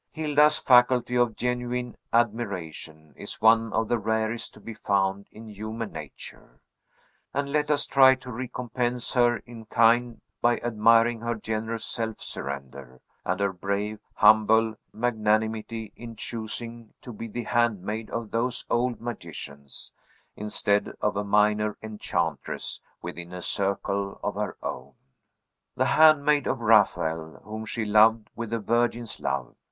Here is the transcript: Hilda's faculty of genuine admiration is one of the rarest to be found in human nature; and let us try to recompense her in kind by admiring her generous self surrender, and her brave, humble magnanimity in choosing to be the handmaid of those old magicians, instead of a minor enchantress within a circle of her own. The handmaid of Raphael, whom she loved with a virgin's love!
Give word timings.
Hilda's 0.13 0.57
faculty 0.57 1.15
of 1.15 1.35
genuine 1.35 1.95
admiration 2.11 3.13
is 3.15 3.39
one 3.39 3.71
of 3.71 3.87
the 3.87 3.99
rarest 3.99 4.51
to 4.55 4.59
be 4.59 4.73
found 4.73 5.27
in 5.31 5.47
human 5.47 5.91
nature; 5.91 6.59
and 7.35 7.51
let 7.51 7.69
us 7.69 7.85
try 7.85 8.15
to 8.15 8.31
recompense 8.31 9.13
her 9.13 9.37
in 9.45 9.65
kind 9.65 10.19
by 10.41 10.57
admiring 10.61 11.19
her 11.21 11.35
generous 11.35 11.85
self 11.85 12.19
surrender, 12.19 12.99
and 13.23 13.39
her 13.41 13.53
brave, 13.53 13.99
humble 14.15 14.73
magnanimity 14.91 15.93
in 15.95 16.15
choosing 16.15 16.95
to 17.03 17.13
be 17.13 17.27
the 17.27 17.43
handmaid 17.43 18.09
of 18.09 18.31
those 18.31 18.65
old 18.71 18.99
magicians, 18.99 19.91
instead 20.35 20.95
of 20.99 21.15
a 21.15 21.23
minor 21.23 21.77
enchantress 21.83 22.81
within 23.03 23.31
a 23.31 23.41
circle 23.43 24.19
of 24.23 24.33
her 24.33 24.57
own. 24.63 24.93
The 25.75 25.85
handmaid 25.85 26.47
of 26.47 26.59
Raphael, 26.59 27.39
whom 27.43 27.67
she 27.67 27.85
loved 27.85 28.31
with 28.35 28.51
a 28.51 28.57
virgin's 28.59 29.19
love! 29.19 29.53